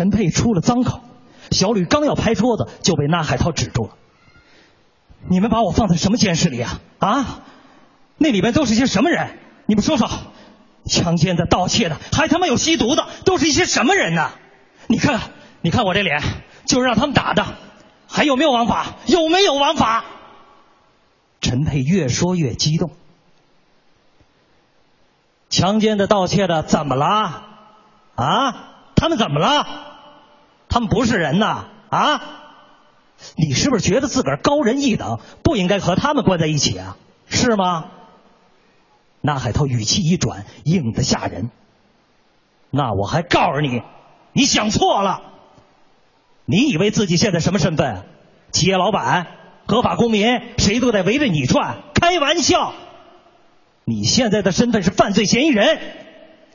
[0.00, 1.02] 陈佩出了脏口，
[1.50, 3.90] 小吕刚要拍桌子，就被那海涛止住了。
[5.28, 6.80] 你们把我放在什么监视里啊？
[7.00, 7.40] 啊？
[8.16, 9.38] 那里边都是些什么人？
[9.66, 10.08] 你们说说。
[10.86, 14.30] 强奸的、盗窃的，还他妈有吸毒的，都是一些什么人呢？
[14.86, 16.22] 你看看，你看我这脸，
[16.64, 17.44] 就是让他们打的。
[18.08, 18.94] 还有没有王法？
[19.04, 20.02] 有没有王法？
[21.42, 22.90] 陈佩越说越激动。
[25.50, 27.44] 强奸的、盗窃的，怎么了？
[28.14, 28.66] 啊？
[28.96, 29.89] 他们怎么了？
[30.70, 31.66] 他们不是人呐！
[31.90, 32.22] 啊？
[33.36, 36.96] 你是不是觉得自个儿高人一等，不应该和他们关在一起啊？
[37.28, 37.90] 是吗？
[39.20, 41.50] 那海涛语气一转，硬得吓人。
[42.70, 43.82] 那我还告诉你，
[44.32, 45.20] 你想错了。
[46.46, 48.04] 你以为自己现在什么身份？
[48.52, 49.26] 企业老板、
[49.66, 51.78] 合法公民，谁都得围着你转？
[51.94, 52.72] 开玩笑！
[53.84, 55.78] 你现在的身份是犯罪嫌疑人，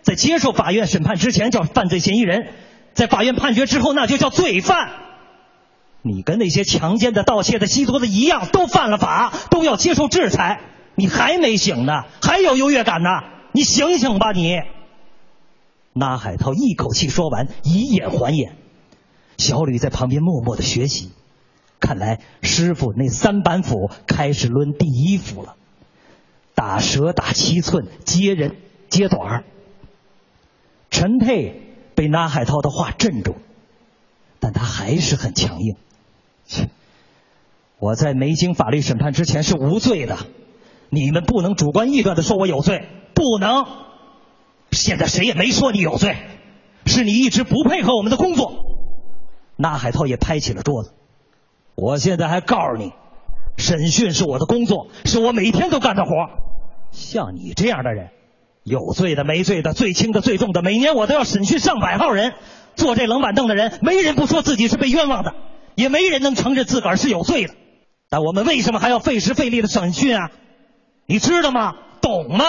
[0.01, 2.47] 在接受法院审判之前叫犯罪嫌疑人，
[2.95, 4.89] 在法院判决之后那就叫罪犯。
[6.01, 10.61] 你跟那些强奸的、盗窃的、吸毒的一样，都犯了法，都要接受制裁。
[10.95, 13.09] 你还没醒呢，还有优越感呢？
[13.51, 14.59] 你醒醒吧，你！
[15.93, 18.55] 那海涛一口气说完，以眼还眼。
[19.37, 21.11] 小吕在旁边默默的学习，
[21.79, 25.55] 看来师傅那三板斧开始抡第一斧了，
[26.53, 28.55] 打蛇打七寸，接人
[28.89, 29.43] 接短。
[30.91, 31.64] 陈佩
[31.95, 33.35] 被那海涛的话镇住，
[34.39, 35.75] 但他还是很强硬。
[36.45, 36.69] 切，
[37.79, 40.17] 我在没经法律审判之前是无罪的。
[40.89, 43.65] 你们不能主观臆断的说我有罪，不能。
[44.71, 46.17] 现在谁也没说你有罪，
[46.85, 48.53] 是你一直不配合我们的工作。
[49.55, 50.93] 那海涛也拍起了桌子。
[51.75, 52.91] 我现在还告诉你，
[53.57, 56.11] 审讯是我的工作，是我每天都干的活。
[56.91, 58.09] 像你这样的人，
[58.65, 62.33] 有罪的、没罪的、最轻的、最重的，每年我都要审讯上百号人。
[62.75, 65.33] 坐这冷板凳的人，没人不说自己是被冤枉的，
[65.75, 67.53] 也没人能承认自个儿是有罪的。
[68.09, 70.31] 但我们为什么还要费时费力的审讯啊？
[71.05, 71.73] 你知道吗？
[72.01, 72.43] 懂吗？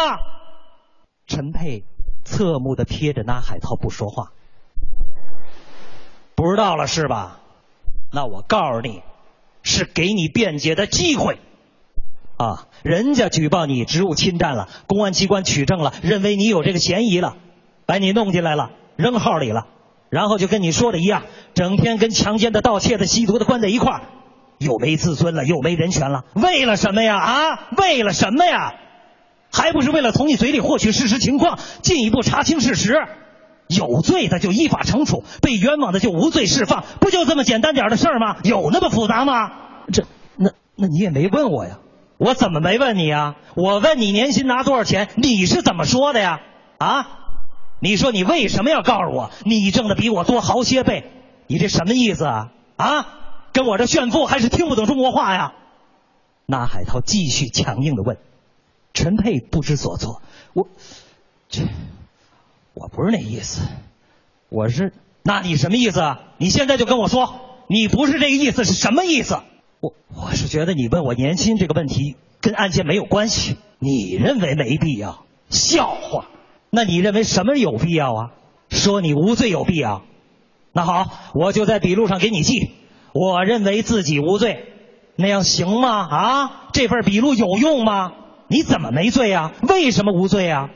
[1.29, 1.85] 陈佩
[2.25, 4.33] 侧目的瞥着那海涛不说话，
[6.35, 7.39] 不知道了是吧？
[8.11, 9.03] 那我告诉你，
[9.63, 11.39] 是给你辩解的机会
[12.37, 12.67] 啊！
[12.83, 17.37] 人家举报你职务侵占了，公安机关取证了，认为你有这个嫌疑了，
[17.87, 19.67] 把你弄进来了，扔号里了，
[20.11, 21.23] 然后就跟你说的一样，
[21.55, 24.03] 整天跟强奸的、盗窃的、吸毒的关在一块儿。
[24.59, 27.19] 又没自尊了，又没人权了，为了什么呀？
[27.19, 28.75] 啊，为了什么呀？
[29.53, 32.95] 还不是为了从你嘴里获取事实情况，进一步查清事实。
[33.69, 38.37] 有罪的就依法惩处，被冤枉的就无罪释放，不就这么简单点的事儿吗？
[38.45, 39.51] 有那么复杂吗？
[39.93, 40.05] 这，
[40.37, 41.79] 那那你也没问我呀？
[42.19, 43.37] 我怎么没问你啊？
[43.55, 46.41] 我问你年薪拿多少钱，你是怎么说的呀？
[46.79, 47.09] 啊？
[47.79, 51.11] 你说你为什么要告诉我你挣的比我多好些倍？
[51.47, 52.53] 你这什么意思啊？
[52.77, 53.07] 啊？
[53.53, 55.53] 跟我这炫富还是听不懂中国话呀？
[56.47, 58.17] 那海涛继续强硬的问，
[58.95, 60.23] 陈佩不知所措。
[60.55, 60.69] 我
[61.49, 61.65] 这
[62.73, 63.61] 我不是那意思，
[64.49, 64.93] 我是
[65.23, 66.21] 那你什么意思啊？
[66.39, 69.41] 你现在就跟我说，你不是这个意思是什么意思？
[69.81, 75.25] 我我是觉得你问我年薪这个问题跟案件没有关系，你认为没必要？
[75.49, 76.27] 笑话！
[76.71, 78.31] 那你认为什么有必要啊？
[78.69, 80.03] 说你无罪有必要？
[80.73, 82.71] 那好，我就在笔录上给你记，
[83.13, 84.65] 我认为自己无罪，
[85.15, 86.07] 那样行吗？
[86.09, 88.13] 啊，这份笔录有用吗？
[88.49, 89.53] 你怎么没罪啊？
[89.69, 90.71] 为什么无罪啊？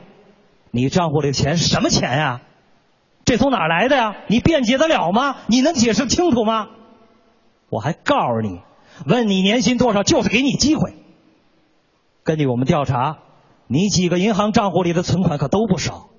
[0.71, 2.41] 你账户里的钱什么钱呀、
[3.25, 4.15] 这从哪来的呀？
[4.27, 5.35] 你辩解得了吗？
[5.47, 6.69] 你能解释清楚吗？
[7.69, 8.61] 我还告诉你，
[9.05, 10.93] 问你年薪多少，就是给你机会。
[12.23, 13.19] 根据我们调查，
[13.67, 16.09] 你几个银行账户里的存款可都不少。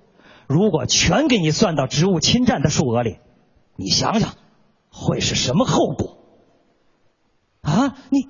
[0.46, 3.18] 如果全给你算到职务侵占的数额里，
[3.76, 4.34] 你想想，
[4.90, 6.18] 会是什么后果？
[7.62, 8.28] 啊，你、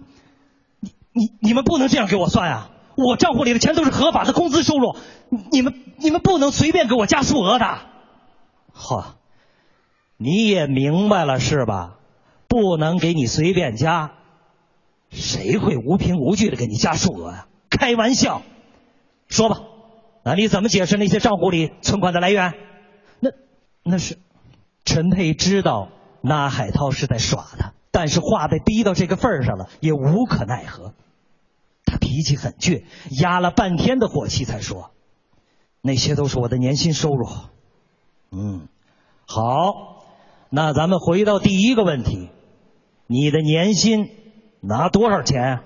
[0.81, 2.71] 你、你、你们不能这样给我算啊！
[2.95, 4.95] 我账户里的钱都是合法的工资收入，
[5.51, 7.79] 你们、你们不能随便给我加数额的。
[8.75, 9.17] 呵，
[10.19, 11.97] 你也明白了是吧？
[12.49, 14.13] 不能给你随便加，
[15.13, 18.43] 谁会无凭无据的给你加数额呀、开玩笑！
[19.29, 19.61] 说吧，
[20.25, 22.55] 那你怎么解释那些账户里存款的来源？
[23.21, 23.31] 那
[23.85, 24.19] 那是
[24.85, 25.91] 陈佩知道
[26.23, 30.95] 那海涛是在耍他，但是话被逼到这个份儿上了，也无可奈何。
[31.85, 32.85] 他脾气很倔，
[33.21, 34.93] 压了半天的火气才说
[35.83, 37.27] ：“那些都是我的年薪收入。”
[38.33, 38.69] 嗯，
[39.27, 40.05] 好，
[40.49, 42.31] 那咱们回到第一个问题，
[43.07, 44.09] 你的年薪
[44.65, 45.61] 拿多少钱？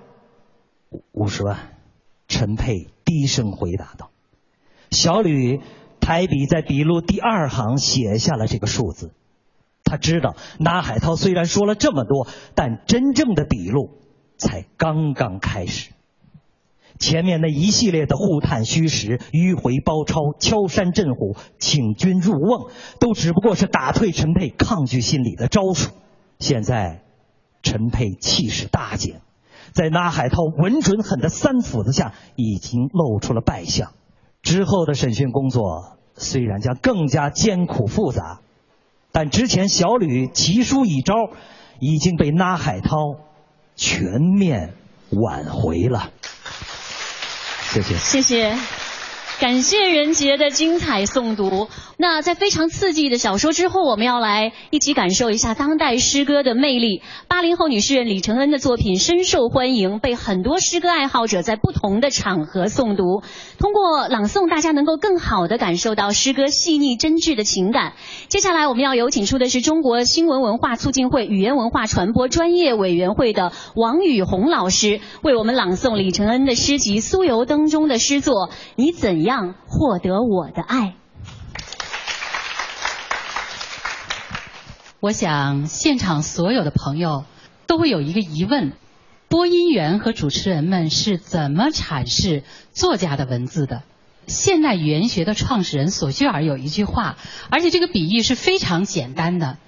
[0.89, 1.77] 五五十万。
[2.27, 4.09] 陈佩低声回答道。
[4.91, 5.61] 小吕
[6.01, 9.13] 抬笔在笔录第二行写下了这个数字。
[9.83, 13.91] 他知道那海涛虽然说了这么多，但真正的笔录
[14.37, 15.91] 才刚刚开始。
[16.99, 25.91] 前面那一系列的互探虚实、迂回包抄、敲山震虎、请君入瓮，都只不过是打退陈佩抗拒心理的招数。
[26.39, 27.03] 现在，
[27.67, 29.19] 陈佩气势大减，
[29.73, 33.91] 在拉海涛稳准狠的三斧子下，已经露出了败相。
[34.41, 38.39] 之后的审讯工作虽然将更加艰苦复杂，
[39.11, 41.13] 但之前小吕奇书一招
[41.81, 42.97] 已经被拉海涛
[43.75, 44.75] 全面
[45.09, 46.11] 挽回了。
[47.73, 47.95] 谢谢。
[47.95, 48.57] 谢谢。
[49.39, 51.67] 感谢任杰的精彩诵读。
[51.99, 57.01] 那在非常刺激的小说之后，我们要来一起感受一下当代诗歌的魅力。
[57.27, 63.23] 八零后女诗人李承恩的作品深受欢迎，被很多诗歌爱好者在不同的场合诵读。
[63.57, 67.93] 通过朗诵，大家能够更好地感受到诗歌细腻真挚的情感。
[68.27, 80.93] 接下来我们要有请出的是中国新闻文化促进会语言文化传播专业委员会的王宇红老师，为我们朗诵李承恩的诗集《酥油灯》中的诗作《你怎样获得我的爱》。
[84.99, 87.23] 我想，现场所有的朋友
[87.67, 88.73] 都会有一个疑问：
[89.29, 92.41] 播音员和主持人们是怎么阐释
[92.73, 93.83] 作家的文字的？
[94.25, 97.15] 现代语言学的创始人索绪尔有一句话，
[97.51, 99.59] 而且这个比喻是非常简单的。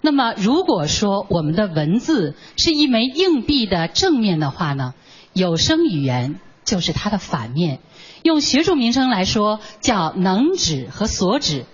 [0.00, 4.94] 那么，如果说我们的文字是一枚硬币的正面的话呢，
[5.32, 7.78] 有声语言就是它的反面。
[8.24, 11.66] 用学术名称来说，叫能指和所指。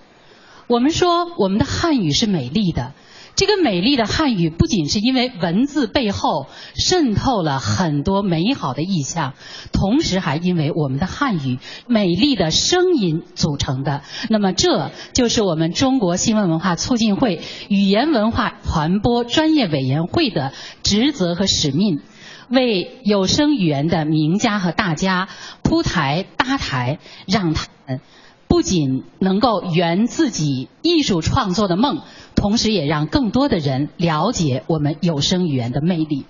[0.69, 2.93] 我们说我们的汉语是美丽的，
[3.35, 6.45] 这个美丽的汉语不仅是因为文字背后
[6.75, 9.33] 渗透了很多美好的意象，
[9.73, 11.57] 同时还因为我们的汉语
[11.87, 14.03] 美丽的声音组成的。
[14.29, 20.53] 那么，这就是我们中国新闻文化促进会语言文化传播专业委员会的
[20.83, 22.01] 职责和使命。
[22.47, 25.29] 为有声语言的名家和大家
[25.63, 26.97] 铺台搭台，
[27.27, 28.01] 让他们
[28.49, 32.01] 不仅能够圆自己艺术创作的梦，
[32.35, 36.25] 同时也让更多的人了解我们有声语言的魅力。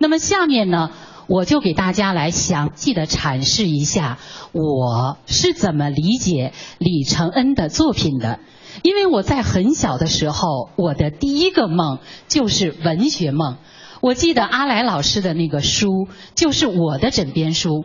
[0.00, 0.90] 那么下面呢，
[1.28, 4.18] 我就给大家来详细的阐释一下
[4.52, 8.40] 我是怎么理解李承恩的作品的。
[8.82, 11.98] 因为我在很小的时候，我的第一个梦
[12.28, 13.58] 就是文学梦。
[14.00, 17.84] 我记得阿来老师的那个书就是我的枕边书。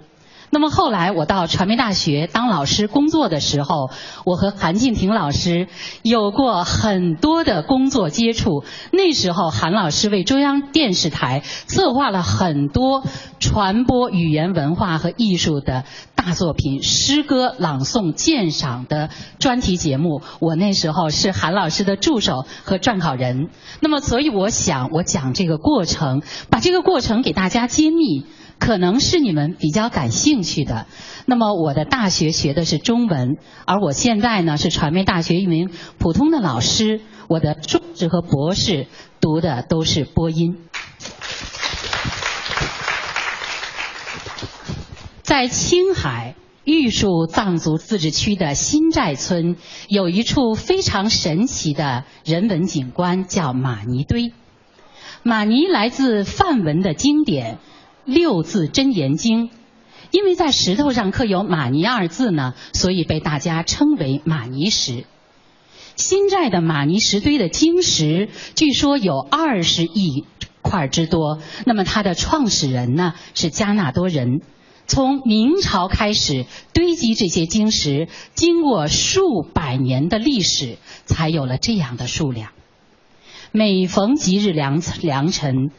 [0.53, 3.89] 那么后来我到传媒大学当老师工作的时候，
[4.23, 5.67] 我和韩静婷老师
[6.03, 8.63] 有过很多的工作接触。
[8.91, 13.03] 那时候韩老师为中央电视台策划了很多
[13.39, 20.21] 传播语言文化和艺术的大作品、诗歌朗诵鉴赏的专题节目。
[20.39, 23.49] 我那时候是韩老师的助手和撰稿人。
[23.79, 28.27] 那么，所以我想，我讲这个过程，把这个过程给大家揭秘。
[28.63, 30.85] 可能是你们比较感兴趣的。
[31.25, 33.35] 那么我的大学学的是中文，
[33.65, 38.87] 而我现在呢是传媒大学一名普通的老师，我的硕士和博士
[39.19, 40.59] 读的都是播音。
[45.23, 49.57] 在青海玉树藏族自治区的新寨村，
[49.89, 54.31] 有一处非常神奇的人文景观，叫玛尼堆。
[55.21, 57.55] 玛尼来自梵文的经典
[58.05, 59.49] 《六字真言经》，
[60.11, 65.05] 因为在石头上刻有“玛尼”二字呢，所以被大家称为玛尼石。
[65.95, 70.25] 新寨的玛尼石堆的晶石，据说有二十亿
[70.61, 71.39] 块之多。
[71.65, 74.41] 那么它的创始人呢，是加纳多人。
[74.85, 82.51] 从明朝开始堆积这些晶石，经过数百年的历史，才有了这样的数量。
[83.51, 85.71] 每逢吉日良良辰，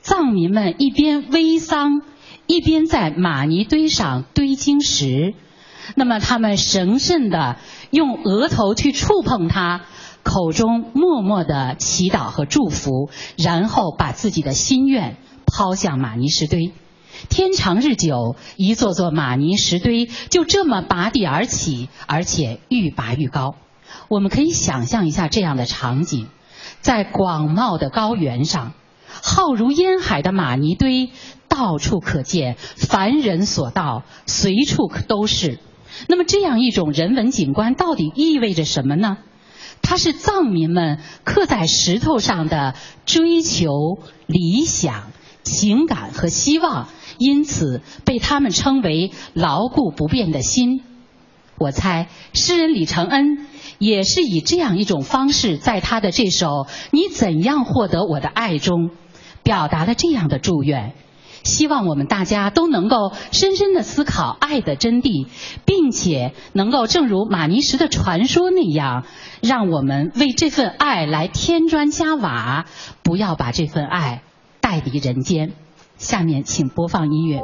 [0.00, 2.02] 藏民们一边煨桑，
[2.46, 5.34] 一边在玛尼堆上堆晶石。
[5.94, 7.56] 那么他们神圣的
[7.90, 9.82] 用额头去触碰它，
[10.22, 15.16] 口中默默的祈祷和祝福，然后把自己的心愿
[15.46, 16.72] 抛向玛尼石堆。
[17.28, 23.56] 天长日久，一座座玛尼石堆就这么拔地而起，而且愈拔愈高。
[24.08, 26.28] 我们可以想象一下这样的场景：
[26.80, 28.72] 在广袤的高原上，
[29.22, 31.10] 浩如烟海的玛尼堆
[31.48, 35.58] 到处可见，凡人所到，随处都是。
[36.08, 39.18] 那么，这样一种人文景观到底意味着什么呢？
[39.82, 43.68] 它是藏民们刻在石头上的追求、
[44.26, 45.10] 理想、
[45.42, 46.88] 情感和希望。
[47.18, 50.82] 因此，被他们称为牢固不变的心。
[51.58, 53.46] 我猜，诗人李承恩
[53.78, 56.46] 也是以这样一种方式，在他的这首
[56.90, 58.90] 《你怎样获得我的爱》中，
[59.42, 60.94] 表达了这样的祝愿：
[61.42, 65.26] 希望我们大家都能够深深的思考爱的真谛，
[65.64, 69.04] 并且能够正如马尼什的传说那样，
[69.40, 72.66] 让我们为这份爱来添砖加瓦，
[73.02, 74.22] 不要把这份爱
[74.60, 75.52] 带离人间。
[75.96, 77.40] 下面请播放音乐。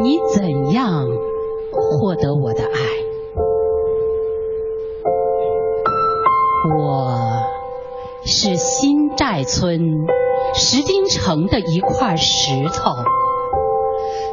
[0.00, 1.06] 你怎样
[1.72, 2.67] 获得我的
[8.58, 9.80] 新寨村
[10.54, 12.90] 石丁城的一块石头，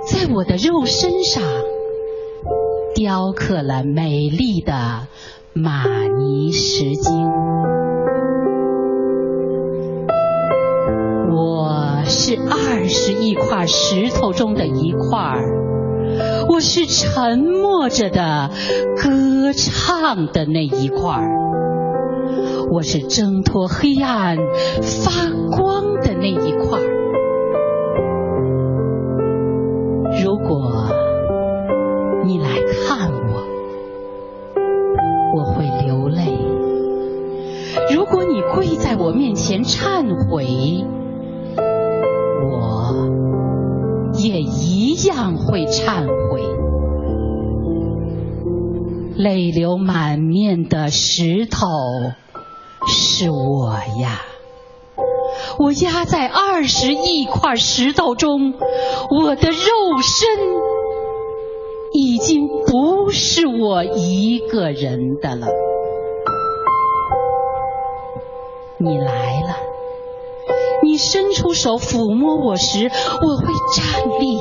[0.05, 1.43] 在我的肉身上
[2.93, 5.07] 雕刻了美丽的。
[5.57, 5.85] 玛
[6.17, 7.29] 尼石经，
[11.33, 15.41] 我是二十亿块石头中的一块
[16.49, 18.51] 我是沉默着的
[19.01, 21.21] 歌唱的那一块
[22.71, 24.37] 我是挣脱黑暗
[24.81, 25.11] 发
[25.55, 26.79] 光的那一块
[30.23, 30.89] 如果
[32.25, 32.47] 你来
[32.87, 33.45] 看我。
[35.37, 36.31] 我会流泪。
[37.93, 40.85] 如果你跪在我面前忏悔，
[42.41, 46.41] 我也一样会忏悔。
[49.17, 51.67] 泪流满面的石头
[53.17, 53.69] 是我
[54.01, 54.25] 呀，
[55.57, 58.53] 我压在二十亿块石头中，
[59.09, 60.27] 我的肉身。
[61.93, 65.47] 已经不是我一个人的了。
[68.79, 69.55] 你来了，
[70.83, 72.91] 你伸出手抚摸我时，
[73.21, 73.45] 我会
[73.77, 74.37] 站立；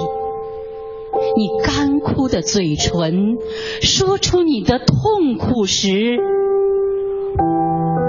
[1.36, 3.38] 你干枯的嘴唇
[3.80, 6.18] 说出你的痛苦时，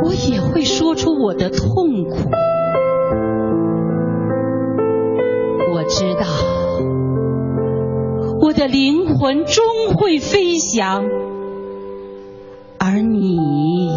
[0.06, 2.30] 我也会说出我的痛苦。
[5.74, 6.26] 我知道。
[8.40, 9.66] 我的灵魂终
[9.98, 11.04] 会飞翔，
[12.78, 13.90] 而你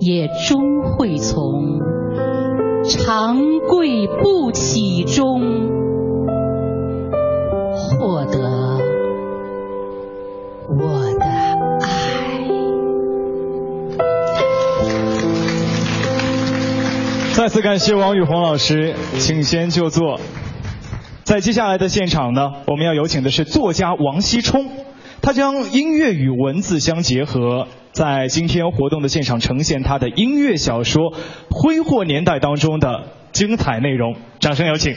[0.00, 1.80] 也终会从
[2.84, 3.38] 长
[3.70, 5.40] 跪不起中
[7.66, 8.53] 获得
[17.44, 20.18] 再次感谢王宇红老师，请先就座。
[21.24, 24.70] 在接下来的现场呢，我们要有请的是作家王锡冲，
[25.20, 31.12] 他将音乐与文字相结合，在今天活动的现场呈现他的音乐小说
[31.50, 34.16] 《挥霍年代》当中的精彩内容。
[34.40, 34.96] 掌声有请。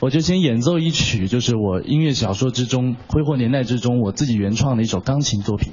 [0.00, 5.72] 我就先演奏一曲，就是我音乐小说之中《挥霍年代》之中我自己原创的一首钢琴作品。